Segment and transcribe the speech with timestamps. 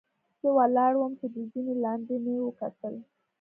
[0.41, 2.93] زۀ ولاړ ووم چې د زنې لاندې مې وکتل